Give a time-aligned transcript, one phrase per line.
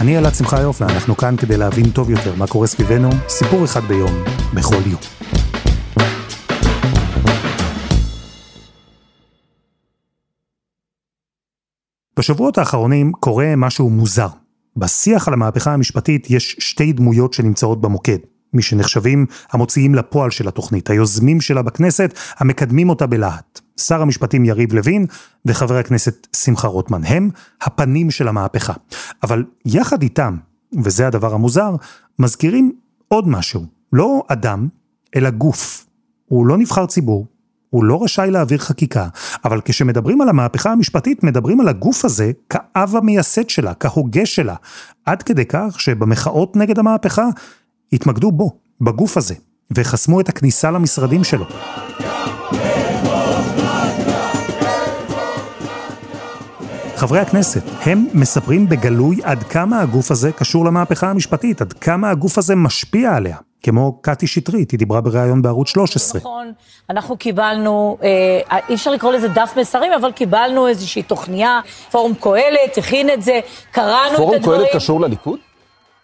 [0.00, 4.12] אני אלעד שמחיוף ואנחנו כאן כדי להבין טוב יותר מה קורה סביבנו, סיפור אחד ביום,
[4.54, 5.00] בכל יום.
[12.18, 14.28] בשבועות האחרונים קורה משהו מוזר.
[14.76, 18.18] בשיח על המהפכה המשפטית יש שתי דמויות שנמצאות במוקד.
[18.54, 23.60] מי שנחשבים המוציאים לפועל של התוכנית, היוזמים שלה בכנסת, המקדמים אותה בלהט.
[23.76, 25.06] שר המשפטים יריב לוין
[25.46, 27.30] וחבר הכנסת שמחה רוטמן, הם
[27.62, 28.72] הפנים של המהפכה.
[29.22, 30.36] אבל יחד איתם,
[30.84, 31.76] וזה הדבר המוזר,
[32.18, 32.72] מזכירים
[33.08, 34.68] עוד משהו, לא אדם,
[35.16, 35.86] אלא גוף.
[36.26, 37.26] הוא לא נבחר ציבור,
[37.70, 39.08] הוא לא רשאי להעביר חקיקה,
[39.44, 44.54] אבל כשמדברים על המהפכה המשפטית, מדברים על הגוף הזה כאב המייסד שלה, כהוגה שלה,
[45.06, 47.28] עד כדי כך שבמחאות נגד המהפכה
[47.92, 49.34] התמקדו בו, בגוף הזה,
[49.70, 51.44] וחסמו את הכניסה למשרדים שלו.
[56.96, 62.38] חברי הכנסת, הם מספרים בגלוי עד כמה הגוף הזה קשור למהפכה המשפטית, עד כמה הגוף
[62.38, 63.36] הזה משפיע עליה.
[63.62, 66.20] כמו קטי שטרית, היא דיברה בריאיון בערוץ 13.
[66.20, 66.52] נכון,
[66.90, 72.78] אנחנו קיבלנו, אה, אי אפשר לקרוא לזה דף מסרים, אבל קיבלנו איזושהי תוכניה, פורום קהלת,
[72.78, 74.42] הכין את זה, קראנו את הדברים.
[74.42, 75.38] פורום קהלת קשור לליכוד?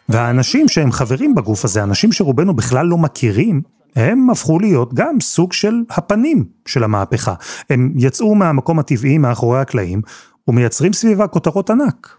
[0.09, 3.63] והאנשים שהם חברים בגוף הזה, אנשים שרובנו בכלל לא מכירים,
[3.97, 7.35] הם הפכו להיות גם סוג של הפנים של המהפכה.
[7.71, 10.03] הם יצאו מהמקום הטבעי מאחורי הקלעים,
[10.49, 12.17] ומייצרים סביבה כותרות ענק.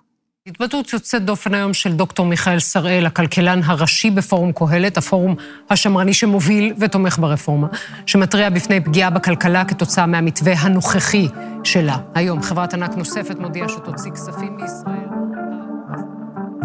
[0.48, 5.36] התבטאות יוצאת דופן היום של דוקטור מיכאל שראל, הכלכלן הראשי בפורום קהלת, הפורום
[5.70, 7.68] השמרני שמוביל ותומך ברפורמה,
[8.06, 11.28] שמתריע בפני פגיעה בכלכלה כתוצאה מהמתווה הנוכחי
[11.64, 11.98] שלה.
[12.16, 15.27] היום חברת ענק נוספת מודיעה שתוציא כספים מישראל.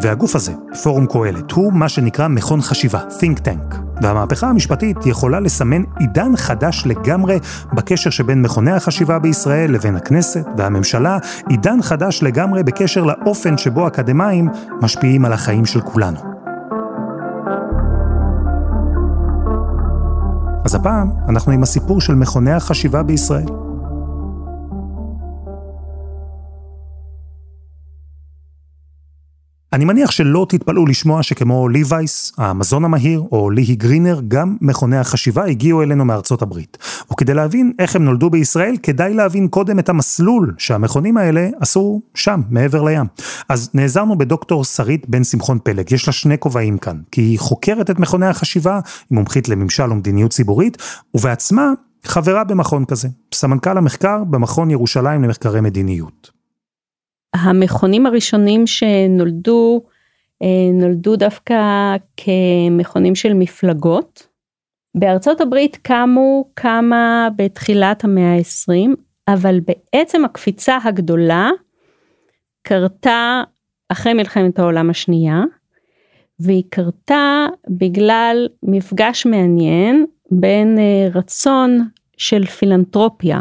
[0.03, 0.53] והגוף הזה,
[0.83, 3.77] פורום קהלת, הוא מה שנקרא מכון חשיבה, think tank.
[4.03, 7.39] והמהפכה המשפטית יכולה לסמן עידן חדש לגמרי
[7.73, 11.19] בקשר שבין מכוני החשיבה בישראל לבין הכנסת והממשלה,
[11.49, 14.49] עידן חדש לגמרי בקשר לאופן שבו אקדמאים
[14.81, 16.19] משפיעים על החיים של כולנו.
[20.65, 23.47] אז הפעם אנחנו עם הסיפור של מכוני החשיבה בישראל.
[29.73, 35.45] אני מניח שלא תתפלאו לשמוע שכמו ליווייס, המזון המהיר, או ליהי גרינר, גם מכוני החשיבה
[35.45, 36.79] הגיעו אלינו מארצות הברית.
[37.13, 42.41] וכדי להבין איך הם נולדו בישראל, כדאי להבין קודם את המסלול שהמכונים האלה עשו שם,
[42.51, 43.07] מעבר לים.
[43.49, 47.91] אז נעזרנו בדוקטור שרית בן שמחון פלג, יש לה שני כובעים כאן, כי היא חוקרת
[47.91, 48.81] את מכוני החשיבה,
[49.11, 50.79] היא מומחית לממשל ומדיניות ציבורית,
[51.15, 51.71] ובעצמה
[52.05, 56.42] חברה במכון כזה, סמנכ"ל המחקר במכון ירושלים למחקרי מדיניות.
[57.35, 59.83] המכונים הראשונים שנולדו,
[60.43, 61.57] אה, נולדו דווקא
[62.17, 64.27] כמכונים של מפלגות.
[64.95, 68.91] בארצות הברית קמו כמה בתחילת המאה ה-20,
[69.29, 71.51] אבל בעצם הקפיצה הגדולה
[72.63, 73.43] קרתה
[73.89, 75.43] אחרי מלחמת העולם השנייה,
[76.41, 83.41] והיא קרתה בגלל מפגש מעניין בין אה, רצון של פילנטרופיה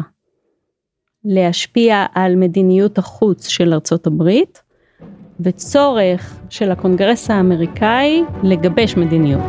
[1.25, 4.61] להשפיע על מדיניות החוץ של ארצות הברית
[5.39, 9.43] וצורך של הקונגרס האמריקאי לגבש מדיניות.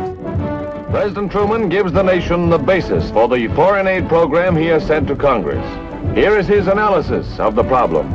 [0.91, 5.07] President Truman gives the nation the basis for the foreign aid program he has sent
[5.07, 5.65] to Congress.
[6.13, 8.05] Here is his analysis of the problem.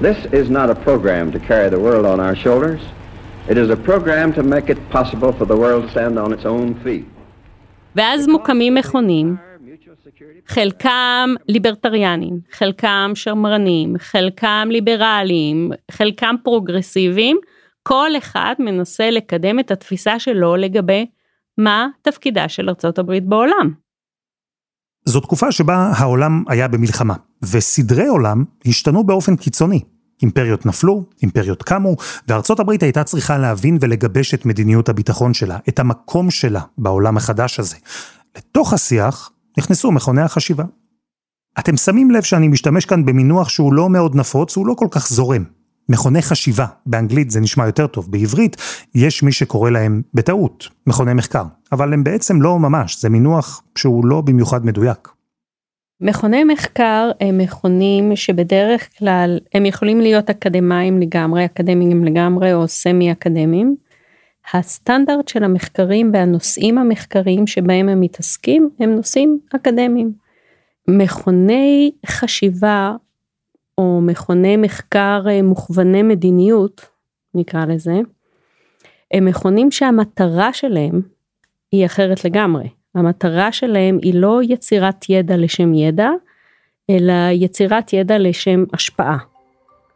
[0.00, 2.82] This is not a program to carry the world on our shoulders.
[3.52, 6.46] It is a program to make it possible for the world to stand on its
[6.46, 7.06] own feet.
[7.96, 9.36] ואז מוקמים מכונים
[10.46, 17.38] חלקם ליברטריאנים, חלקם שמרנים, חלקם ליברליים, חלקם פרוגרסיביים,
[17.82, 21.06] כל אחד מנסה לקדם את התפיסה שלו לגבי
[21.58, 23.72] מה תפקידה של ארצות הברית בעולם.
[25.04, 29.80] זו תקופה שבה העולם היה במלחמה, וסדרי עולם השתנו באופן קיצוני.
[30.22, 31.96] אימפריות נפלו, אימפריות קמו,
[32.28, 37.60] וארצות הברית הייתה צריכה להבין ולגבש את מדיניות הביטחון שלה, את המקום שלה בעולם החדש
[37.60, 37.76] הזה.
[38.36, 39.30] לתוך השיח
[39.60, 40.64] נכנסו מכוני החשיבה.
[41.58, 45.08] אתם שמים לב שאני משתמש כאן במינוח שהוא לא מאוד נפוץ, הוא לא כל כך
[45.08, 45.44] זורם.
[45.88, 48.56] מכוני חשיבה, באנגלית זה נשמע יותר טוב, בעברית
[48.94, 54.06] יש מי שקורא להם בטעות, מכוני מחקר, אבל הם בעצם לא ממש, זה מינוח שהוא
[54.06, 55.08] לא במיוחד מדויק.
[56.00, 63.12] מכוני מחקר הם מכונים שבדרך כלל הם יכולים להיות אקדמאים לגמרי, אקדמיים לגמרי או סמי
[63.12, 63.76] אקדמיים,
[64.54, 70.12] הסטנדרט של המחקרים והנושאים המחקריים שבהם הם מתעסקים הם נושאים אקדמיים.
[70.88, 72.96] מכוני חשיבה
[73.78, 76.86] או מכוני מחקר אה, מוכווני מדיניות,
[77.34, 78.00] נקרא לזה,
[79.14, 81.02] הם מכונים שהמטרה שלהם
[81.72, 82.68] היא אחרת לגמרי.
[82.94, 86.10] המטרה שלהם היא לא יצירת ידע לשם ידע,
[86.90, 89.29] אלא יצירת ידע לשם השפעה.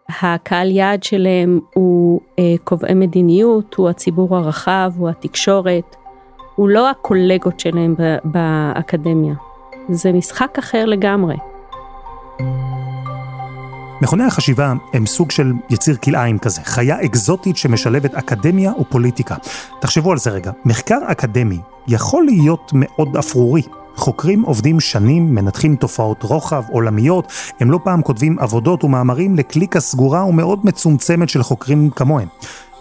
[0.09, 5.97] הקהל יעד שלהם הוא אה, קובעי מדיניות, הוא הציבור הרחב, הוא התקשורת,
[6.55, 9.35] הוא לא הקולגות שלהם באקדמיה.
[9.89, 11.37] זה משחק אחר לגמרי.
[14.03, 19.35] מכוני החשיבה הם סוג של יציר כלאיים כזה, חיה אקזוטית שמשלבת אקדמיה ופוליטיקה.
[19.81, 21.59] תחשבו על זה רגע, מחקר אקדמי
[21.89, 23.63] יכול להיות מאוד אפרורי.
[23.97, 30.25] חוקרים עובדים שנים, מנתחים תופעות רוחב עולמיות, הם לא פעם כותבים עבודות ומאמרים לקליקה סגורה
[30.25, 32.29] ומאוד מצומצמת של חוקרים כמוהם.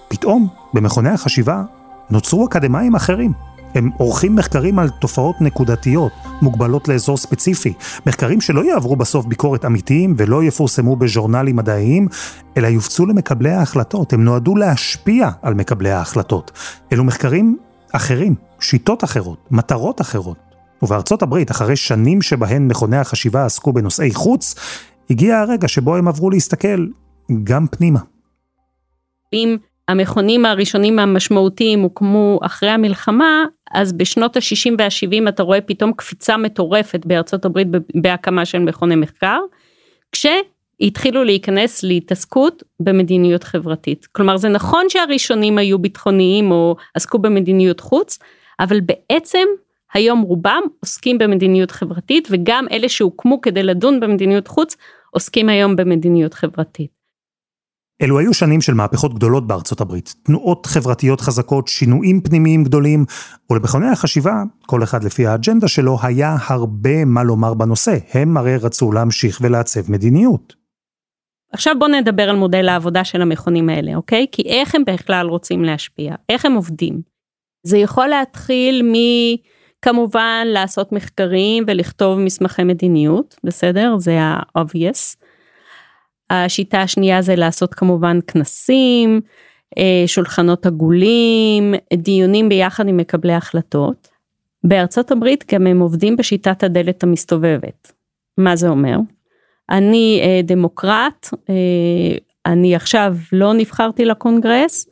[0.07, 1.63] פתאום, במכוני החשיבה,
[2.09, 3.33] נוצרו אקדמאים אחרים,
[3.75, 6.11] הם עורכים מחקרים על תופעות נקודתיות,
[6.41, 7.73] מוגבלות לאזור ספציפי,
[8.05, 12.07] מחקרים שלא יעברו בסוף ביקורת אמיתיים ולא יפורסמו בז'ורנלים מדעיים,
[12.57, 16.51] אלא יופצו למקבלי ההחלטות, הם נועדו להשפיע על מקבלי ההחלטות.
[16.93, 17.57] אלו מחקרים
[17.91, 20.52] אחרים, שיטות אחרות, מטרות אחרות.
[20.83, 24.55] ובארצות הברית, אחרי שנים שבהן מכוני החשיבה עסקו בנושאי חוץ,
[25.09, 26.87] הגיע הרגע שבו הם עברו להסתכל
[27.43, 27.99] גם פנימה.
[29.33, 29.57] אם
[29.87, 37.05] המכונים הראשונים המשמעותיים הוקמו אחרי המלחמה, אז בשנות ה-60 וה-70 אתה רואה פתאום קפיצה מטורפת
[37.05, 39.39] בארצות הברית בהקמה של מכוני מחקר,
[40.11, 44.07] כשהתחילו להיכנס להתעסקות במדיניות חברתית.
[44.11, 48.19] כלומר זה נכון שהראשונים היו ביטחוניים או עסקו במדיניות חוץ,
[48.59, 49.47] אבל בעצם
[49.93, 54.75] היום רובם עוסקים במדיניות חברתית וגם אלה שהוקמו כדי לדון במדיניות חוץ
[55.11, 57.03] עוסקים היום במדיניות חברתית.
[58.01, 63.05] אלו היו שנים של מהפכות גדולות בארצות הברית, תנועות חברתיות חזקות, שינויים פנימיים גדולים,
[63.51, 67.97] ולמכוני החשיבה, כל אחד לפי האג'נדה שלו, היה הרבה מה לומר בנושא.
[68.13, 70.55] הם הרי רצו להמשיך ולעצב מדיניות.
[71.53, 74.25] עכשיו בוא נדבר על מודל העבודה של המכונים האלה, אוקיי?
[74.31, 76.15] כי איך הם בכלל רוצים להשפיע?
[76.29, 77.01] איך הם עובדים?
[77.63, 78.93] זה יכול להתחיל מ...
[79.83, 83.95] כמובן לעשות מחקרים ולכתוב מסמכי מדיניות, בסדר?
[83.97, 85.15] זה ה-obvious.
[86.29, 89.21] השיטה השנייה זה לעשות כמובן כנסים,
[89.77, 94.07] אה, שולחנות עגולים, דיונים ביחד עם מקבלי החלטות.
[94.63, 97.91] בארצות הברית גם הם עובדים בשיטת הדלת המסתובבת.
[98.37, 98.97] מה זה אומר?
[99.69, 104.87] אני אה, דמוקרט, אה, אני עכשיו לא נבחרתי לקונגרס,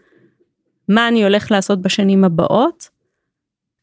[0.89, 2.89] מה אני הולך לעשות בשנים הבאות?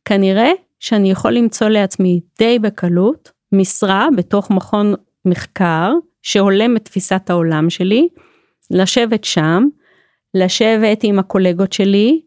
[0.04, 4.94] כנראה שאני יכול למצוא לעצמי די בקלות משרה בתוך מכון
[5.24, 5.92] מחקר
[6.22, 8.08] שהולם את תפיסת העולם שלי,
[8.70, 9.64] לשבת שם,
[10.34, 12.20] לשבת עם הקולגות שלי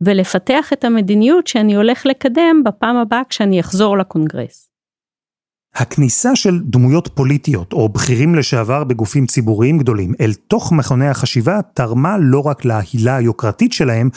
[0.00, 4.68] ולפתח את המדיניות שאני הולך לקדם בפעם הבאה כשאני אחזור לקונגרס.
[5.74, 12.16] הכניסה של דמויות פוליטיות או בכירים לשעבר בגופים ציבוריים גדולים אל תוך מכוני החשיבה תרמה
[12.20, 14.10] לא רק להילה היוקרתית שלהם,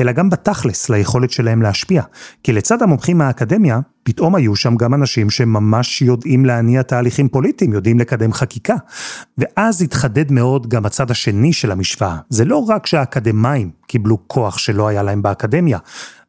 [0.00, 2.02] אלא גם בתכלס ליכולת שלהם להשפיע.
[2.42, 7.98] כי לצד המומחים מהאקדמיה, פתאום היו שם גם אנשים שממש יודעים להניע תהליכים פוליטיים, יודעים
[7.98, 8.76] לקדם חקיקה.
[9.38, 12.18] ואז התחדד מאוד גם הצד השני של המשוואה.
[12.28, 15.78] זה לא רק שהאקדמאים קיבלו כוח שלא היה להם באקדמיה.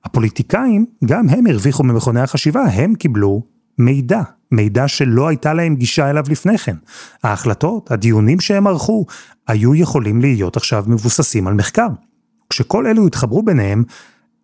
[0.03, 3.41] הפוליטיקאים, גם הם הרוויחו ממכוני החשיבה, הם קיבלו
[3.77, 6.75] מידע, מידע שלא הייתה להם גישה אליו לפני כן.
[7.23, 9.05] ההחלטות, הדיונים שהם ערכו,
[9.47, 11.87] היו יכולים להיות עכשיו מבוססים על מחקר.
[12.55, 13.83] כשכל אלו התחברו ביניהם,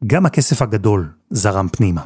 [0.07, 2.01] גם הכסף הגדול זרם פנימה.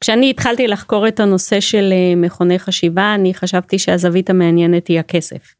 [0.00, 5.54] כשאני התחלתי לחקור את הנושא של אה, מכוני חשיבה, אני חשבתי שהזווית המעניינת היא הכסף.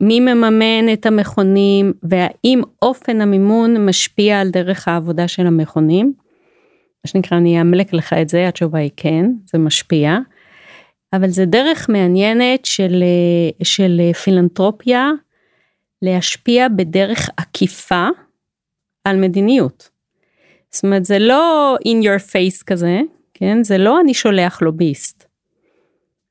[0.00, 6.12] מי מממן את המכונים והאם אופן המימון משפיע על דרך העבודה של המכונים.
[7.04, 10.18] מה שנקרא אני אאמלק לך את זה, התשובה היא כן, זה משפיע.
[11.12, 15.10] אבל זה דרך מעניינת של, אה, של אה, פילנטרופיה
[16.02, 18.08] להשפיע בדרך עקיפה
[19.06, 19.88] על מדיניות.
[20.70, 23.00] זאת אומרת זה לא in your face כזה,
[23.34, 23.64] כן?
[23.64, 25.24] זה לא אני שולח לוביסט.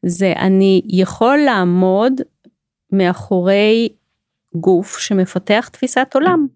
[0.05, 2.13] זה אני יכול לעמוד
[2.91, 3.89] מאחורי
[4.55, 6.48] גוף שמפתח תפיסת עולם.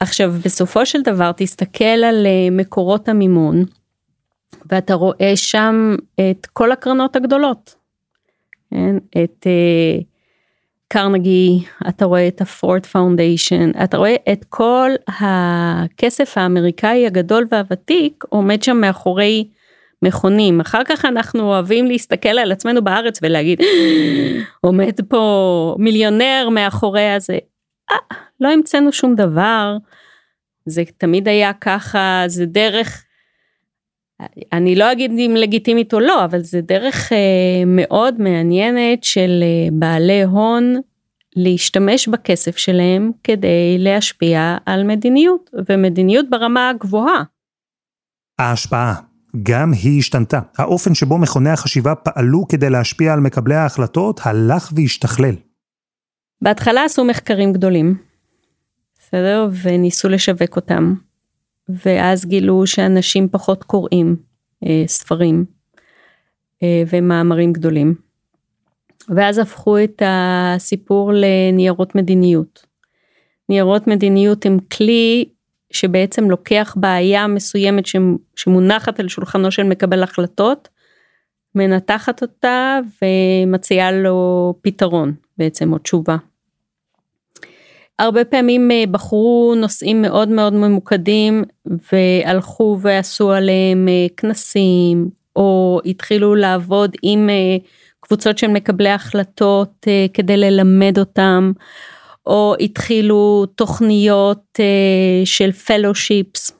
[0.00, 3.64] עכשיו בסופו של דבר תסתכל על אה, מקורות המימון
[4.66, 7.74] ואתה רואה שם את כל הקרנות הגדולות.
[8.70, 8.96] כן?
[8.96, 10.04] את uh,
[10.92, 18.24] קרנגי, אתה רואה את ה Ford Foundation, אתה רואה את כל הכסף האמריקאי הגדול והוותיק
[18.28, 19.48] עומד שם מאחורי
[20.02, 20.60] מכונים.
[20.60, 23.60] אחר כך אנחנו אוהבים להסתכל על עצמנו בארץ ולהגיד,
[24.60, 27.38] עומד פה מיליונר מאחורי הזה.
[27.90, 27.96] אה,
[28.40, 29.76] לא המצאנו שום דבר.
[30.66, 33.04] זה תמיד היה ככה, זה דרך,
[34.52, 37.18] אני לא אגיד אם לגיטימית או לא, אבל זה דרך אה,
[37.66, 40.74] מאוד מעניינת של אה, בעלי הון
[41.36, 47.22] להשתמש בכסף שלהם כדי להשפיע על מדיניות, ומדיניות ברמה הגבוהה.
[48.38, 48.94] ההשפעה,
[49.42, 50.40] גם היא השתנתה.
[50.58, 55.34] האופן שבו מכוני החשיבה פעלו כדי להשפיע על מקבלי ההחלטות הלך והשתכלל.
[56.42, 57.94] בהתחלה עשו מחקרים גדולים,
[58.98, 59.48] בסדר?
[59.62, 60.94] וניסו לשווק אותם.
[61.68, 64.16] ואז גילו שאנשים פחות קוראים
[64.66, 65.44] אה, ספרים
[66.62, 67.94] אה, ומאמרים גדולים.
[69.08, 72.66] ואז הפכו את הסיפור לניירות מדיניות.
[73.48, 75.24] ניירות מדיניות הם כלי
[75.70, 77.84] שבעצם לוקח בעיה מסוימת
[78.36, 80.68] שמונחת על שולחנו של מקבל החלטות,
[81.54, 86.16] מנתחת אותה ומציעה לו פתרון בעצם או תשובה.
[87.98, 91.44] הרבה פעמים אה, בחרו נושאים מאוד מאוד ממוקדים
[91.92, 97.56] והלכו ועשו עליהם אה, כנסים או התחילו לעבוד עם אה,
[98.00, 101.52] קבוצות של מקבלי החלטות כדי ללמד אותם
[102.26, 104.60] או התחילו תוכניות
[105.24, 106.52] של פלושיפס.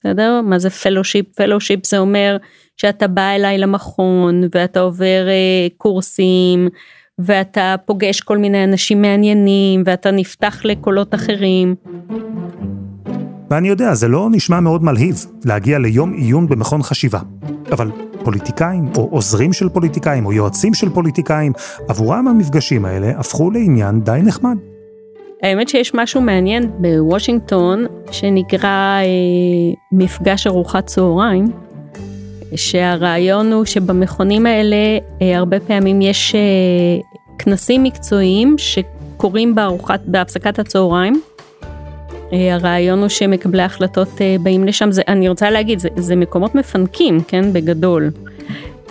[0.00, 0.40] בסדר?
[0.44, 1.26] מה זה fellowship?
[1.36, 2.36] fellowship זה אומר
[2.76, 5.26] שאתה בא אליי למכון ואתה עובר
[5.76, 6.68] קורסים
[7.18, 11.74] ואתה פוגש כל מיני אנשים מעניינים, ואתה נפתח לקולות אחרים.
[13.50, 17.20] ואני יודע, זה לא נשמע מאוד מלהיב להגיע ליום עיון במכון חשיבה.
[17.72, 17.90] אבל
[18.24, 21.52] פוליטיקאים, או עוזרים של פוליטיקאים, או יועצים של פוליטיקאים,
[21.88, 24.56] עבורם המפגשים האלה הפכו לעניין די נחמד.
[25.42, 29.04] האמת שיש משהו מעניין בוושינגטון שנקרא אה,
[29.92, 31.44] מפגש ארוחת צהריים,
[32.54, 34.76] שהרעיון הוא שבמכונים האלה
[35.22, 36.40] אה, הרבה פעמים יש אה,
[37.38, 41.20] כנסים מקצועיים שקורים בארוחת, בהפסקת הצהריים.
[42.32, 44.08] אה, הרעיון הוא שמקבלי החלטות
[44.40, 48.10] באים לשם, זה, אני רוצה להגיד, זה, זה מקומות מפנקים, כן, בגדול.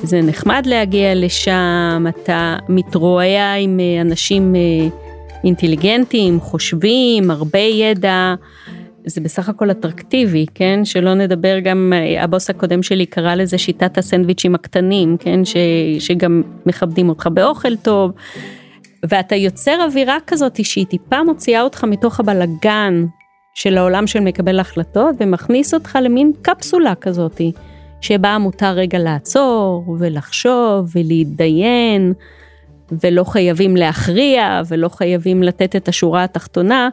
[0.03, 4.55] זה נחמד להגיע לשם, אתה מתרועע עם אנשים
[5.43, 8.35] אינטליגנטים, חושבים, הרבה ידע.
[9.05, 10.85] זה בסך הכל אטרקטיבי, כן?
[10.85, 15.45] שלא נדבר גם, אה, הבוס הקודם שלי קרא לזה שיטת הסנדוויצ'ים הקטנים, כן?
[15.45, 15.55] ש,
[15.99, 18.11] שגם מכבדים אותך באוכל טוב.
[19.09, 23.05] ואתה יוצר אווירה כזאת שהיא טיפה מוציאה אותך מתוך הבלגן
[23.55, 27.41] של העולם של מקבל החלטות ומכניס אותך למין קפסולה כזאת,
[28.01, 32.13] שבה מותר רגע לעצור ולחשוב ולהתדיין
[33.03, 36.89] ולא חייבים להכריע ולא חייבים לתת את השורה התחתונה,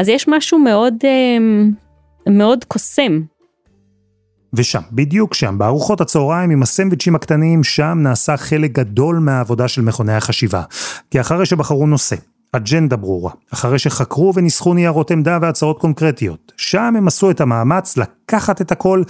[0.00, 1.38] אז יש משהו מאוד, אה,
[2.32, 3.20] מאוד קוסם.
[4.52, 10.14] ושם, בדיוק שם, בארוחות הצהריים עם הסנדוויצ'ים הקטנים, שם נעשה חלק גדול מהעבודה של מכוני
[10.14, 10.62] החשיבה.
[11.10, 12.16] כי אחרי שבחרו נושא,
[12.52, 18.60] אג'נדה ברורה, אחרי שחקרו וניסחו ניירות עמדה והצעות קונקרטיות, שם הם עשו את המאמץ לקחת
[18.60, 19.02] את הכל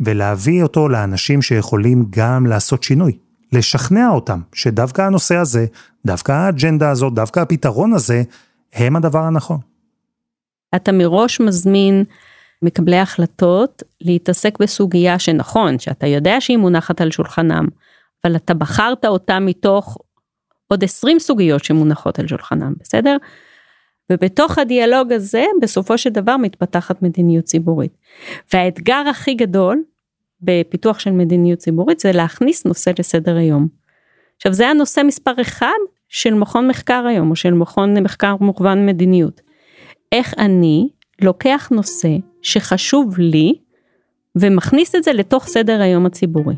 [0.00, 3.12] ולהביא אותו לאנשים שיכולים גם לעשות שינוי.
[3.52, 5.66] לשכנע אותם שדווקא הנושא הזה,
[6.06, 8.22] דווקא האג'נדה הזאת, דווקא הפתרון הזה,
[8.74, 9.75] הם הדבר הנכון.
[10.74, 12.04] אתה מראש מזמין
[12.62, 17.66] מקבלי החלטות להתעסק בסוגיה שנכון, שאתה יודע שהיא מונחת על שולחנם,
[18.24, 19.98] אבל אתה בחרת אותה מתוך
[20.68, 23.16] עוד 20 סוגיות שמונחות על שולחנם, בסדר?
[24.12, 27.96] ובתוך הדיאלוג הזה, בסופו של דבר מתפתחת מדיניות ציבורית.
[28.52, 29.82] והאתגר הכי גדול
[30.40, 33.68] בפיתוח של מדיניות ציבורית זה להכניס נושא לסדר היום.
[34.36, 39.40] עכשיו זה הנושא מספר אחד של מכון מחקר היום, או של מכון מחקר מוכוון מדיניות.
[40.12, 40.88] איך אני
[41.22, 42.08] לוקח נושא
[42.42, 43.54] שחשוב לי
[44.36, 46.54] ומכניס את זה לתוך סדר היום הציבורי.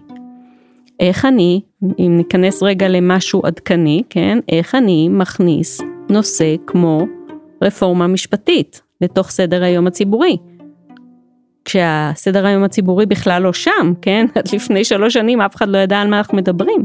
[1.01, 1.61] איך אני,
[1.99, 7.07] אם ניכנס רגע למשהו עדכני, כן, איך אני מכניס נושא כמו
[7.63, 10.37] רפורמה משפטית לתוך סדר היום הציבורי.
[11.65, 16.01] כשהסדר היום הציבורי בכלל לא שם, כן, עד לפני שלוש שנים אף אחד לא ידע
[16.01, 16.85] על מה אנחנו מדברים.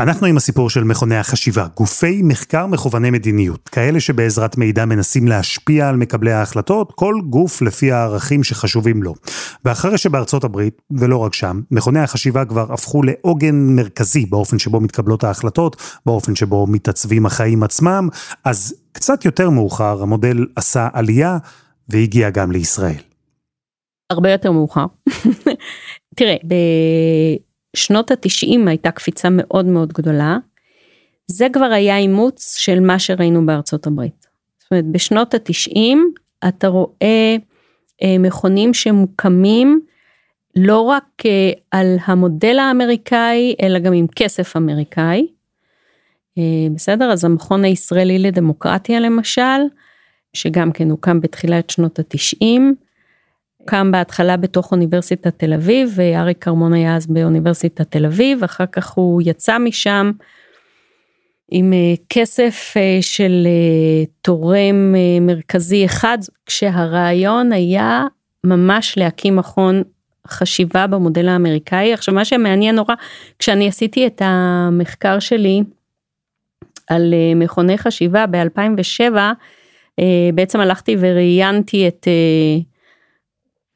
[0.00, 5.88] אנחנו עם הסיפור של מכוני החשיבה, גופי מחקר מכווני מדיניות, כאלה שבעזרת מידע מנסים להשפיע
[5.88, 9.14] על מקבלי ההחלטות, כל גוף לפי הערכים שחשובים לו.
[9.64, 15.24] ואחרי שבארצות הברית, ולא רק שם, מכוני החשיבה כבר הפכו לעוגן מרכזי באופן שבו מתקבלות
[15.24, 18.08] ההחלטות, באופן שבו מתעצבים החיים עצמם,
[18.44, 21.38] אז קצת יותר מאוחר המודל עשה עלייה
[21.88, 23.02] והגיע גם לישראל.
[24.10, 24.86] הרבה יותר מאוחר.
[26.16, 26.36] תראה,
[27.74, 30.38] בשנות התשעים הייתה קפיצה מאוד מאוד גדולה.
[31.26, 34.26] זה כבר היה אימוץ של מה שראינו בארצות הברית.
[34.58, 36.12] זאת אומרת, בשנות התשעים
[36.48, 37.36] אתה רואה
[38.02, 39.80] אה, מכונים שמוקמים
[40.56, 45.26] לא רק אה, על המודל האמריקאי, אלא גם עם כסף אמריקאי.
[46.38, 46.42] אה,
[46.74, 47.12] בסדר?
[47.12, 49.60] אז המכון הישראלי לדמוקרטיה למשל,
[50.32, 52.74] שגם כן הוקם בתחילת שנות התשעים,
[53.64, 58.90] קם בהתחלה בתוך אוניברסיטת תל אביב, ואריק כרמון היה אז באוניברסיטת תל אביב, אחר כך
[58.90, 60.10] הוא יצא משם
[61.54, 68.04] עם אה, כסף אה, של אה, תורם מרכזי אחד, כשהרעיון היה
[68.44, 69.82] ממש להקים מכון
[70.28, 71.92] חשיבה במודל האמריקאי.
[71.92, 72.94] עכשיו מה שמעניין נורא,
[73.38, 75.62] כשאני עשיתי את המחקר שלי
[76.88, 79.16] על מכוני חשיבה ב-2007,
[80.34, 82.08] בעצם הלכתי וראיינתי את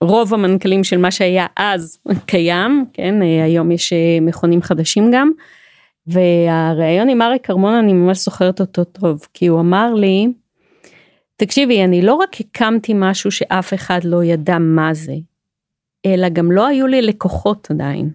[0.04, 5.30] רוב המנכ"לים של מה שהיה אז קיים, כן, היום יש אה, מכונים חדשים גם.
[6.06, 10.26] והריאיון עם אריק כרמון אני ממש זוכרת אותו טוב, כי הוא אמר לי,
[11.36, 15.14] תקשיבי, אני לא רק הקמתי משהו שאף אחד לא ידע מה זה,
[16.06, 18.10] אלא גם לא היו לי לקוחות עדיין.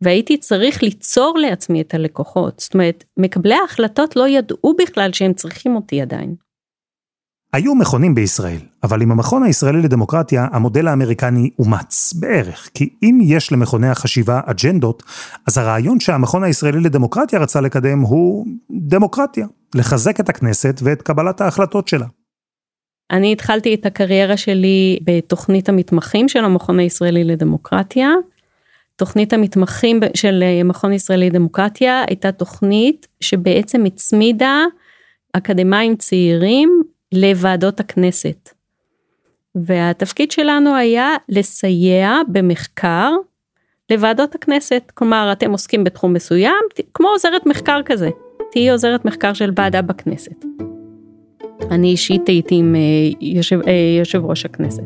[0.00, 2.60] והייתי צריך ליצור לעצמי את הלקוחות.
[2.60, 6.34] זאת אומרת, מקבלי ההחלטות לא ידעו בכלל שהם צריכים אותי עדיין.
[7.54, 12.70] היו מכונים בישראל, אבל עם המכון הישראלי לדמוקרטיה, המודל האמריקני אומץ, בערך.
[12.74, 15.02] כי אם יש למכוני החשיבה אג'נדות,
[15.46, 21.88] אז הרעיון שהמכון הישראלי לדמוקרטיה רצה לקדם הוא דמוקרטיה, לחזק את הכנסת ואת קבלת ההחלטות
[21.88, 22.06] שלה.
[23.10, 28.08] אני התחלתי את הקריירה שלי בתוכנית המתמחים של המכון הישראלי לדמוקרטיה.
[28.96, 34.64] תוכנית המתמחים של המכון הישראלי לדמוקרטיה הייתה תוכנית שבעצם הצמידה
[35.32, 36.82] אקדמאים צעירים
[37.14, 38.50] לוועדות הכנסת.
[39.54, 43.10] והתפקיד שלנו היה לסייע במחקר
[43.90, 46.62] לוועדות הכנסת, כלומר אתם עוסקים בתחום מסוים,
[46.94, 48.08] כמו עוזרת מחקר כזה,
[48.52, 50.44] תהיי עוזרת מחקר של ועדה בכנסת.
[51.70, 52.80] אני אישית הייתי עם אה,
[53.20, 54.82] יושב, אה, יושב ראש הכנסת.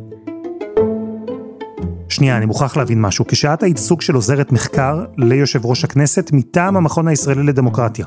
[2.08, 3.26] שנייה, אני מוכרח להבין משהו.
[3.26, 8.06] כשאת היית סוג של עוזרת מחקר ליושב ראש הכנסת מטעם המכון הישראלי לדמוקרטיה,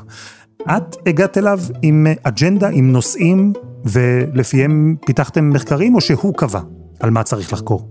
[0.68, 3.52] את הגעת אליו עם אג'נדה, עם נושאים
[3.84, 6.60] ולפיהם פיתחתם מחקרים, או שהוא קבע
[7.00, 7.88] על מה צריך לחקור?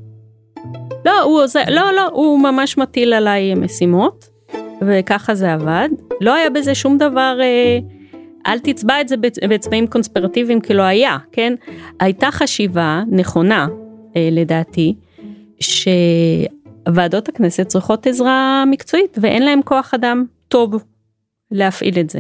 [1.06, 4.30] לא, הוא עוזר, לא, לא, הוא ממש מטיל עליי משימות,
[4.82, 5.90] וככה זה עבד.
[6.22, 7.80] לא היה בזה שום דבר, אה,
[8.48, 9.16] אל תצבע את זה
[9.50, 11.54] בצבעים קונספירטיביים כי לא היה, כן?
[12.00, 13.68] הייתה חשיבה נכונה,
[14.16, 14.96] אה, לדעתי,
[15.60, 20.84] שוועדות הכנסת צריכות עזרה מקצועית ואין להם כוח אדם טוב
[21.52, 22.20] להפעיל את זה.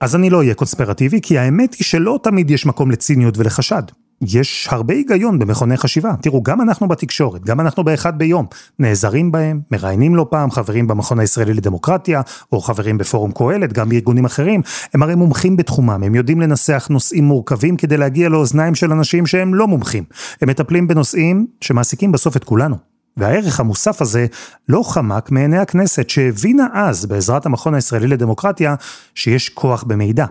[0.00, 3.82] אז אני לא אהיה קונספירטיבי, כי האמת היא שלא תמיד יש מקום לציניות ולחשד.
[4.22, 6.14] יש הרבה היגיון במכוני חשיבה.
[6.22, 8.46] תראו, גם אנחנו בתקשורת, גם אנחנו באחד ביום,
[8.78, 12.20] נעזרים בהם, מראיינים לא פעם, חברים במכון הישראלי לדמוקרטיה,
[12.52, 14.62] או חברים בפורום קהלת, גם בארגונים אחרים.
[14.94, 19.54] הם הרי מומחים בתחומם, הם יודעים לנסח נושאים מורכבים כדי להגיע לאוזניים של אנשים שהם
[19.54, 20.04] לא מומחים.
[20.42, 22.95] הם מטפלים בנושאים שמעסיקים בסוף את כולנו.
[23.16, 24.26] והערך המוסף הזה
[24.68, 28.74] לא חמק מעיני הכנסת, שהבינה אז, בעזרת המכון הישראלי לדמוקרטיה,
[29.14, 30.26] שיש כוח במידע.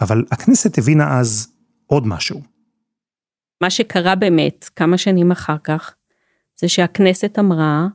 [0.00, 1.48] אבל הכנסת הבינה אז
[1.86, 2.40] עוד משהו.
[3.60, 5.94] מה שקרה באמת, כמה שנים אחר כך,
[6.56, 7.86] זה שהכנסת אמרה,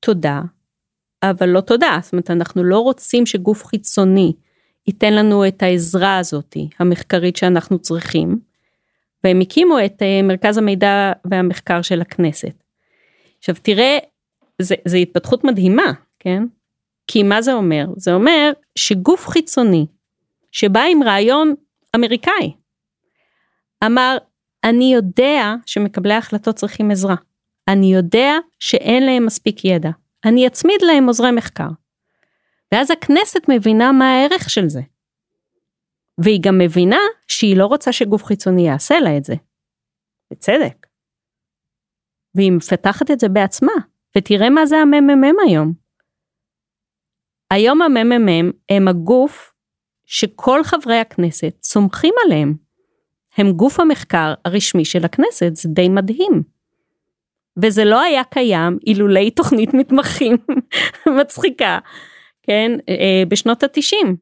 [0.00, 0.40] תודה,
[1.22, 1.98] אבל לא תודה.
[2.02, 4.32] זאת אומרת, אנחנו לא רוצים שגוף חיצוני
[4.86, 8.38] ייתן לנו את העזרה הזאתי, המחקרית שאנחנו צריכים,
[9.24, 12.63] והם הקימו את אה, מרכז המידע והמחקר של הכנסת.
[13.44, 13.98] עכשיו תראה,
[14.62, 16.42] זה התפתחות מדהימה, כן?
[17.06, 17.84] כי מה זה אומר?
[17.96, 19.86] זה אומר שגוף חיצוני
[20.52, 21.54] שבא עם רעיון
[21.96, 22.52] אמריקאי,
[23.84, 24.16] אמר,
[24.64, 27.14] אני יודע שמקבלי ההחלטות צריכים עזרה.
[27.68, 29.90] אני יודע שאין להם מספיק ידע.
[30.24, 31.68] אני אצמיד להם עוזרי מחקר.
[32.72, 34.80] ואז הכנסת מבינה מה הערך של זה.
[36.18, 39.34] והיא גם מבינה שהיא לא רוצה שגוף חיצוני יעשה לה את זה.
[40.30, 40.86] בצדק.
[42.34, 43.72] והיא מפתחת את זה בעצמה,
[44.16, 45.72] ותראה מה זה הממ"מ היום.
[47.50, 49.54] היום הממ"מ הם הגוף
[50.06, 52.54] שכל חברי הכנסת סומכים עליהם.
[53.36, 56.42] הם גוף המחקר הרשמי של הכנסת, זה די מדהים.
[57.62, 60.36] וזה לא היה קיים אילולי תוכנית מתמחים
[61.20, 61.78] מצחיקה.
[62.42, 64.16] כן, אה, בשנות התשעים.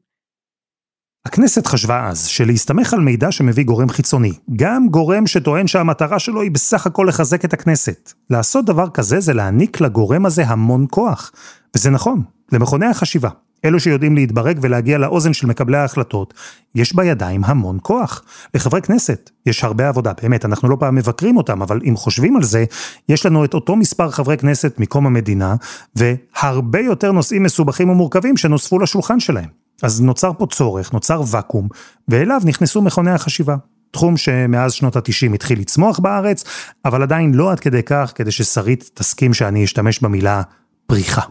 [1.27, 6.51] הכנסת חשבה אז שלהסתמך על מידע שמביא גורם חיצוני, גם גורם שטוען שהמטרה שלו היא
[6.51, 8.13] בסך הכל לחזק את הכנסת.
[8.29, 11.31] לעשות דבר כזה זה להעניק לגורם הזה המון כוח.
[11.75, 13.29] וזה נכון, למכוני החשיבה,
[13.65, 16.33] אלו שיודעים להתברג ולהגיע לאוזן של מקבלי ההחלטות,
[16.75, 18.23] יש בידיים המון כוח.
[18.53, 22.43] לחברי כנסת יש הרבה עבודה, באמת, אנחנו לא פעם מבקרים אותם, אבל אם חושבים על
[22.43, 22.65] זה,
[23.09, 25.55] יש לנו את אותו מספר חברי כנסת מקום המדינה,
[25.95, 29.62] והרבה יותר נושאים מסובכים ומורכבים שנוספו לשולחן שלהם.
[29.81, 31.67] אז נוצר פה צורך, נוצר ואקום,
[32.07, 33.55] ואליו נכנסו מכוני החשיבה.
[33.91, 36.43] תחום שמאז שנות ה-90 התחיל לצמוח בארץ,
[36.85, 40.41] אבל עדיין לא עד כדי כך כדי ששרית תסכים שאני אשתמש במילה
[40.85, 41.21] פריחה.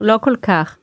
[0.00, 0.76] לא כל כך.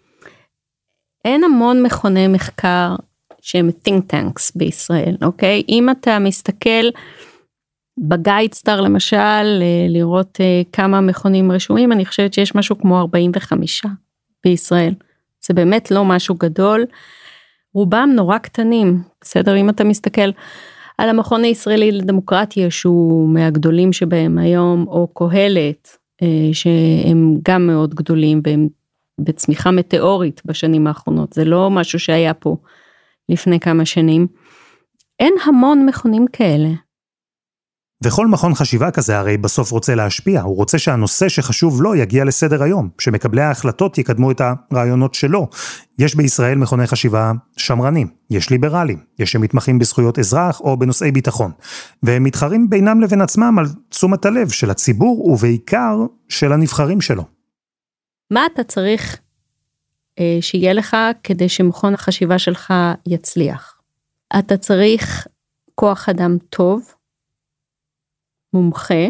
[1.25, 2.95] אין המון מכוני מחקר
[3.41, 5.63] שהם think tanks בישראל, אוקיי?
[5.69, 6.89] אם אתה מסתכל
[7.97, 9.43] בגיידסטאר למשל,
[9.89, 13.85] לראות אה, כמה מכונים רשומים, אני חושבת שיש משהו כמו 45
[14.43, 14.93] בישראל.
[15.45, 16.85] זה באמת לא משהו גדול.
[17.73, 19.55] רובם נורא קטנים, בסדר?
[19.57, 20.29] אם אתה מסתכל
[20.97, 28.41] על המכון הישראלי לדמוקרטיה שהוא מהגדולים שבהם היום, או קהלת, אה, שהם גם מאוד גדולים
[28.43, 28.67] והם
[29.21, 32.57] בצמיחה מטאורית בשנים האחרונות, זה לא משהו שהיה פה
[33.29, 34.27] לפני כמה שנים.
[35.19, 36.69] אין המון מכונים כאלה.
[38.03, 42.63] וכל מכון חשיבה כזה הרי בסוף רוצה להשפיע, הוא רוצה שהנושא שחשוב לו יגיע לסדר
[42.63, 45.49] היום, שמקבלי ההחלטות יקדמו את הרעיונות שלו.
[45.99, 51.51] יש בישראל מכוני חשיבה שמרנים, יש ליברלים, יש שמתמחים בזכויות אזרח או בנושאי ביטחון,
[52.03, 55.95] והם מתחרים בינם לבין עצמם על תשומת הלב של הציבור ובעיקר
[56.29, 57.23] של הנבחרים שלו.
[58.31, 59.17] מה אתה צריך
[60.19, 62.73] אה, שיהיה לך כדי שמכון החשיבה שלך
[63.07, 63.77] יצליח?
[64.39, 65.27] אתה צריך
[65.75, 66.93] כוח אדם טוב,
[68.53, 69.05] מומחה,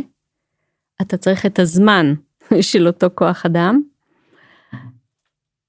[1.02, 2.14] אתה צריך את הזמן
[2.72, 3.82] של אותו כוח אדם,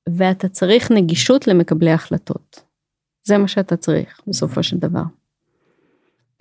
[0.09, 2.63] ואתה צריך נגישות למקבלי החלטות.
[3.25, 5.03] זה מה שאתה צריך בסופו של דבר.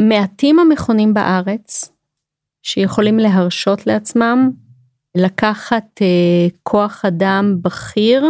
[0.01, 1.91] מעטים המכונים בארץ
[2.63, 4.51] שיכולים להרשות לעצמם
[5.15, 8.25] לקחת אה, כוח אדם בכיר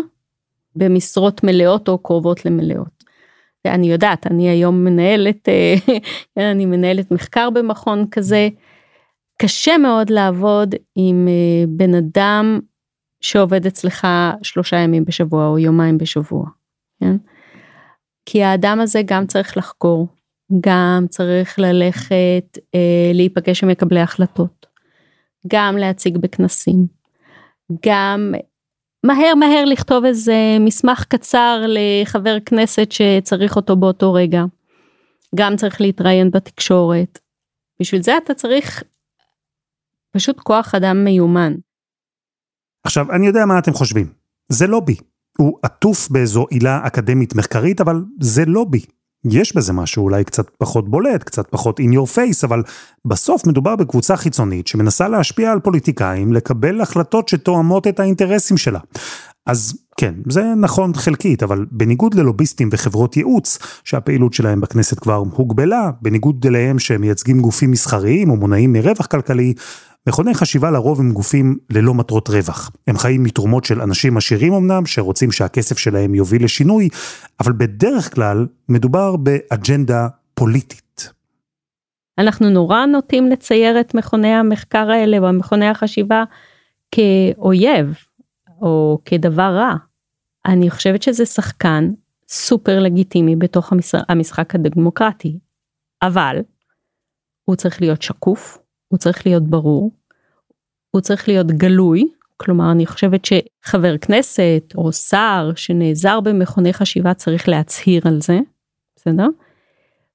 [0.76, 3.04] במשרות מלאות או קרובות למלאות.
[3.66, 5.76] אני יודעת, אני היום מנהלת, אה,
[6.52, 8.50] אני מנהלת מחקר במכון כזה.
[9.42, 12.60] קשה מאוד לעבוד עם אה, בן אדם
[13.22, 14.08] שעובד אצלך
[14.42, 16.46] שלושה ימים בשבוע או יומיים בשבוע.
[17.00, 17.16] כן?
[18.26, 20.08] כי האדם הזה גם צריך לחקור,
[20.62, 24.66] גם צריך ללכת אה, להיפגש עם מקבלי החלטות,
[25.48, 26.88] גם להציג בכנסים,
[27.86, 28.34] גם
[29.06, 34.44] מהר מהר לכתוב איזה מסמך קצר לחבר כנסת שצריך אותו באותו רגע.
[35.36, 37.20] גם צריך להתראיין בתקשורת.
[37.80, 38.84] בשביל זה אתה צריך
[40.12, 41.54] פשוט כוח אדם מיומן.
[42.84, 44.08] עכשיו, אני יודע מה אתם חושבים.
[44.50, 44.96] זה לא בי.
[45.38, 48.82] הוא עטוף באיזו עילה אקדמית מחקרית, אבל זה לא בי.
[49.26, 52.64] יש בזה משהו אולי קצת פחות בולט, קצת פחות in your face, אבל
[53.06, 58.80] בסוף מדובר בקבוצה חיצונית שמנסה להשפיע על פוליטיקאים, לקבל החלטות שתואמות את האינטרסים שלה.
[59.46, 65.90] אז כן, זה נכון חלקית, אבל בניגוד ללוביסטים וחברות ייעוץ, שהפעילות שלהם בכנסת כבר הוגבלה,
[66.02, 69.54] בניגוד אליהם שהם מייצגים גופים מסחריים או מונעים מרווח כלכלי,
[70.08, 72.72] מכוני חשיבה לרוב הם גופים ללא מטרות רווח.
[72.88, 76.90] הם חיים מתרומות של אנשים עשירים אמנם, שרוצים שהכסף שלהם יוביל לשינוי,
[77.40, 81.10] אבל בדרך כלל מדובר באג'נדה פוליטית.
[82.18, 86.24] אנחנו נורא נוטים לצייר את מכוני המחקר האלה או מכוני החשיבה
[86.92, 87.96] כאויב
[88.62, 89.76] או כדבר רע.
[90.46, 91.92] אני חושבת שזה שחקן
[92.30, 93.74] סופר לגיטימי בתוך
[94.10, 95.40] המשחק הדמוקרטי,
[96.02, 96.38] אבל
[97.46, 98.58] הוא צריך להיות שקוף,
[98.92, 99.92] הוא צריך להיות ברור,
[100.92, 107.50] הוא צריך להיות גלוי, כלומר אני חושבת שחבר כנסת או שר שנעזר במכוני חשיבה צריך
[107.50, 108.40] להצהיר על זה,
[108.96, 109.28] בסדר?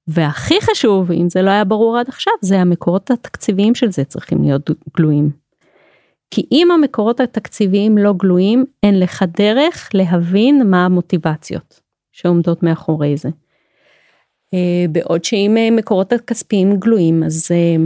[0.08, 4.42] והכי חשוב, אם זה לא היה ברור עד עכשיו, זה המקורות התקציביים של זה צריכים
[4.42, 5.30] להיות גלויים.
[6.30, 11.80] כי אם המקורות התקציביים לא גלויים, אין לך דרך להבין מה המוטיבציות
[12.12, 13.28] שעומדות מאחורי זה.
[14.54, 17.76] אה, בעוד שאם מקורות הכספיים גלויים, אז אה,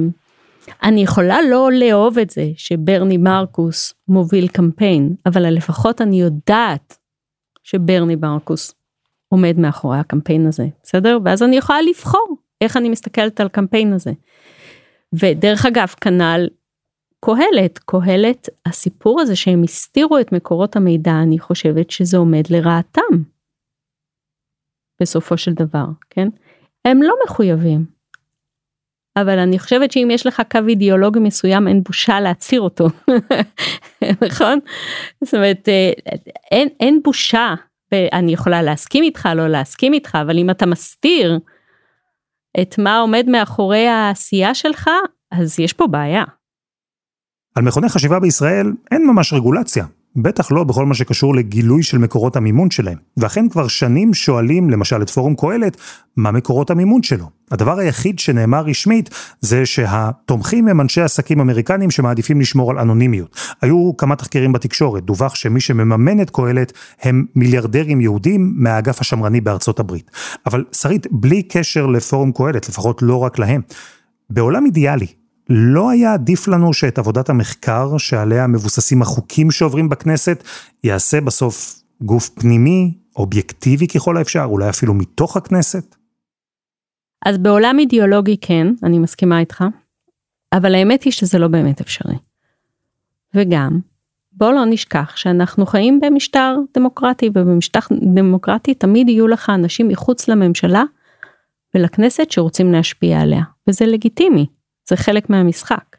[0.83, 6.99] אני יכולה לא לאהוב את זה שברני מרקוס מוביל קמפיין, אבל לפחות אני יודעת
[7.63, 8.75] שברני מרקוס
[9.29, 11.19] עומד מאחורי הקמפיין הזה, בסדר?
[11.25, 14.13] ואז אני יכולה לבחור איך אני מסתכלת על קמפיין הזה.
[15.13, 16.49] ודרך אגב, כנ"ל
[17.25, 23.23] קהלת, קהלת, הסיפור הזה שהם הסתירו את מקורות המידע, אני חושבת שזה עומד לרעתם.
[25.01, 26.29] בסופו של דבר, כן?
[26.85, 28.00] הם לא מחויבים.
[29.17, 32.87] אבל אני חושבת שאם יש לך קו אידיאולוגי מסוים אין בושה להצהיר אותו,
[34.27, 34.59] נכון?
[35.25, 35.93] זאת אומרת אה,
[36.51, 37.55] אין, אין בושה,
[38.13, 41.39] אני יכולה להסכים איתך לא להסכים איתך, אבל אם אתה מסתיר
[42.61, 44.91] את מה עומד מאחורי העשייה שלך,
[45.31, 46.25] אז יש פה בעיה.
[47.55, 49.85] על מכוני חשיבה בישראל אין ממש רגולציה.
[50.17, 52.99] בטח לא בכל מה שקשור לגילוי של מקורות המימון שלהם.
[53.17, 55.77] ואכן כבר שנים שואלים, למשל את פורום קהלת,
[56.17, 57.31] מה מקורות המימון שלו.
[57.51, 63.37] הדבר היחיד שנאמר רשמית זה שהתומכים הם אנשי עסקים אמריקנים שמעדיפים לשמור על אנונימיות.
[63.63, 69.81] היו כמה תחקירים בתקשורת, דווח שמי שמממן את קהלת הם מיליארדרים יהודים מהאגף השמרני בארצות
[69.81, 70.11] הברית.
[70.47, 73.61] אבל שרית, בלי קשר לפורום קהלת, לפחות לא רק להם,
[74.31, 75.07] בעולם אידיאלי,
[75.51, 80.45] לא היה עדיף לנו שאת עבודת המחקר שעליה מבוססים החוקים שעוברים בכנסת,
[80.85, 85.97] יעשה בסוף גוף פנימי, אובייקטיבי ככל האפשר, אולי אפילו מתוך הכנסת?
[87.27, 89.65] אז בעולם אידיאולוגי כן, אני מסכימה איתך,
[90.53, 92.17] אבל האמת היא שזה לא באמת אפשרי.
[93.35, 93.81] וגם,
[94.33, 97.81] בוא לא נשכח שאנחנו חיים במשטר דמוקרטי, ובמשטר
[98.15, 100.85] דמוקרטי תמיד יהיו לך אנשים מחוץ לממשלה
[101.75, 104.47] ולכנסת שרוצים להשפיע עליה, וזה לגיטימי.
[104.91, 105.97] זה חלק מהמשחק.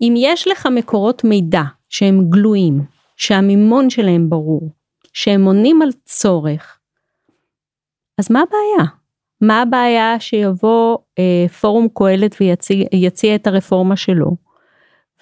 [0.00, 2.80] אם יש לך מקורות מידע שהם גלויים,
[3.16, 4.70] שהמימון שלהם ברור,
[5.12, 6.78] שהם עונים על צורך,
[8.18, 8.90] אז מה הבעיה?
[9.40, 12.36] מה הבעיה שיבוא אה, פורום קהלת
[12.92, 14.36] ויציע את הרפורמה שלו,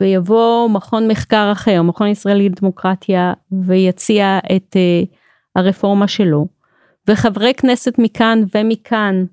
[0.01, 3.33] ויבוא מכון מחקר אחר, מכון ישראלי לדמוקרטיה,
[3.67, 5.03] ויציע את אה,
[5.57, 6.47] הרפורמה שלו,
[7.09, 9.25] וחברי כנסת מכאן ומכאן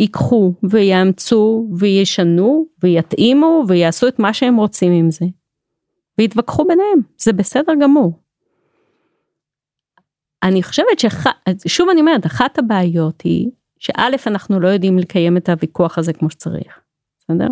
[0.00, 5.26] ייקחו ויאמצו וישנו ויתאימו ויעשו את מה שהם רוצים עם זה.
[6.18, 8.20] ויתווכחו ביניהם, זה בסדר גמור.
[10.42, 11.00] אני חושבת
[11.66, 16.30] ששוב אני אומרת, אחת הבעיות היא שא' אנחנו לא יודעים לקיים את הוויכוח הזה כמו
[16.30, 16.80] שצריך,
[17.18, 17.48] בסדר?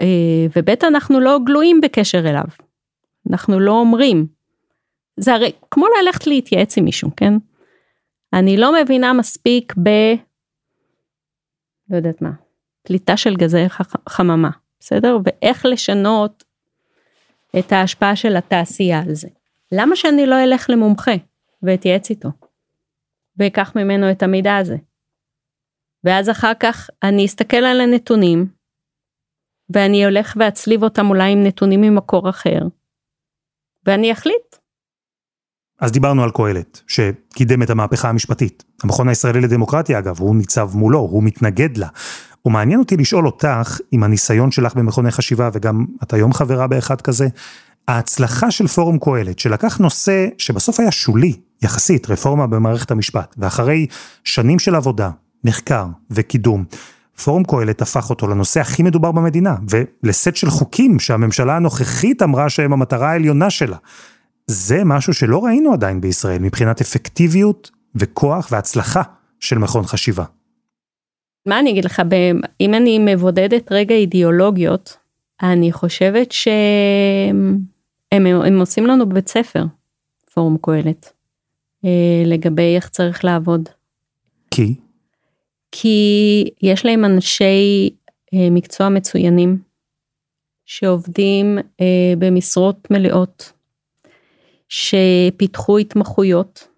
[0.00, 2.44] אה, וב' אנחנו לא גלויים בקשר אליו.
[3.30, 4.26] אנחנו לא אומרים.
[5.16, 7.34] זה הרי כמו ללכת להתייעץ עם מישהו, כן?
[8.32, 9.88] אני לא מבינה מספיק ב...
[11.90, 12.30] לא יודעת מה,
[12.82, 13.64] פליטה של גזי
[14.08, 15.18] חממה, בסדר?
[15.24, 16.44] ואיך לשנות
[17.58, 19.28] את ההשפעה של התעשייה על זה.
[19.72, 21.14] למה שאני לא אלך למומחה
[21.62, 22.28] ואתייעץ איתו,
[23.36, 24.76] ואקח ממנו את המידע הזה?
[26.04, 28.46] ואז אחר כך אני אסתכל על הנתונים,
[29.70, 32.60] ואני הולך ואצליב אותם אולי עם נתונים ממקור אחר,
[33.86, 34.56] ואני אחליט
[35.80, 38.64] אז דיברנו על קהלת, שקידם את המהפכה המשפטית.
[38.82, 41.88] המכון הישראלי לדמוקרטיה אגב, הוא ניצב מולו, הוא מתנגד לה.
[42.44, 47.28] ומעניין אותי לשאול אותך, עם הניסיון שלך במכוני חשיבה, וגם את היום חברה באחד כזה,
[47.88, 53.86] ההצלחה של פורום קהלת, שלקח נושא שבסוף היה שולי, יחסית, רפורמה במערכת המשפט, ואחרי
[54.24, 55.10] שנים של עבודה,
[55.44, 56.64] מחקר וקידום,
[57.24, 62.72] פורום קהלת הפך אותו לנושא הכי מדובר במדינה, ולסט של חוקים שהממשלה הנוכחית אמרה שהם
[62.72, 63.76] המטרה העליונה שלה.
[64.50, 69.02] זה משהו שלא ראינו עדיין בישראל מבחינת אפקטיביות וכוח והצלחה
[69.40, 70.24] של מכון חשיבה.
[71.46, 72.02] מה אני אגיד לך,
[72.60, 74.96] אם אני מבודדת רגע אידיאולוגיות,
[75.42, 77.58] אני חושבת שהם
[78.12, 79.64] הם, הם עושים לנו בבית ספר,
[80.34, 81.12] פורום קהלת,
[81.84, 83.68] אה, לגבי איך צריך לעבוד.
[84.50, 84.74] כי?
[85.72, 87.90] כי יש להם אנשי
[88.34, 89.58] אה, מקצוע מצוינים,
[90.64, 93.52] שעובדים אה, במשרות מלאות,
[94.68, 96.68] שפיתחו התמחויות,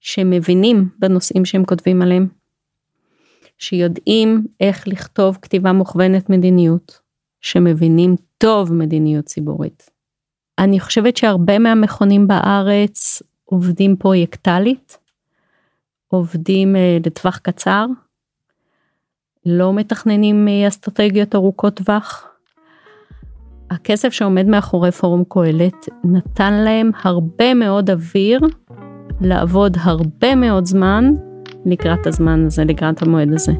[0.00, 2.28] שמבינים בנושאים שהם כותבים עליהם,
[3.58, 7.00] שיודעים איך לכתוב כתיבה מוכוונת מדיניות,
[7.40, 9.90] שמבינים טוב מדיניות ציבורית.
[10.58, 14.98] אני חושבת שהרבה מהמכונים בארץ עובדים פרויקטלית,
[16.08, 17.86] עובדים uh, לטווח קצר,
[19.46, 22.35] לא מתכננים uh, אסטרטגיות ארוכות טווח,
[23.70, 28.40] הכסף שעומד מאחורי פורום קהלת נתן להם הרבה מאוד אוויר
[29.20, 31.12] לעבוד הרבה מאוד זמן
[31.66, 33.52] לקראת הזמן הזה, לקראת המועד הזה.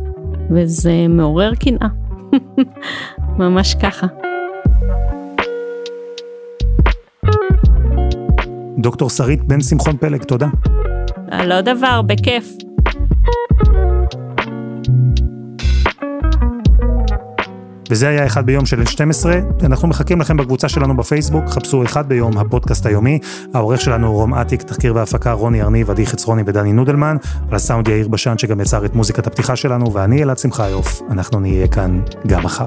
[0.51, 1.89] וזה מעורר קנאה.
[3.39, 4.07] ממש ככה.
[8.79, 10.49] דוקטור שרית בן שמחון פלג, תודה.
[11.47, 12.66] לא דבר, בכיף.
[17.91, 19.27] וזה היה אחד ביום של N12,
[19.65, 23.19] אנחנו מחכים לכם בקבוצה שלנו בפייסבוק, חפשו אחד ביום הפודקאסט היומי,
[23.55, 27.17] העורך שלנו רום אטיק, תחקיר והפקה רוני ארניב, עדי חצרוני ודני נודלמן,
[27.49, 31.69] על הסאונד יאיר בשן שגם יצר את מוזיקת הפתיחה שלנו, ואני אלעד שמחיוף, אנחנו נהיה
[31.69, 32.67] כאן גם מחר.